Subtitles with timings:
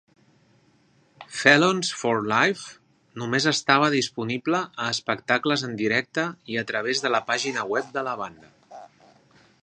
[1.39, 2.63] "Felons for Life"
[3.23, 8.05] només estava disponible a espectacles en directe i a través de la pàgina web de
[8.09, 8.79] la banda.